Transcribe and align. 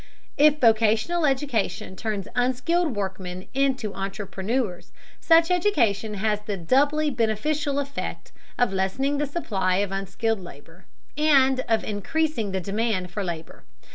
If 0.35 0.59
vocational 0.59 1.27
education 1.27 1.95
turns 1.95 2.27
unskilled 2.33 2.95
workmen 2.95 3.47
into 3.53 3.93
entrepreneurs, 3.93 4.91
such 5.19 5.51
education 5.51 6.15
has 6.15 6.39
the 6.41 6.57
doubly 6.57 7.11
beneficial 7.11 7.77
effect 7.77 8.31
of 8.57 8.73
lessening 8.73 9.19
the 9.19 9.27
supply 9.27 9.75
of 9.75 9.91
unskilled 9.91 10.39
labor, 10.39 10.85
and 11.15 11.59
of 11.67 11.83
increasing 11.83 12.51
the 12.51 12.59
demand 12.61 13.11
for 13.11 13.23
labor. 13.23 13.63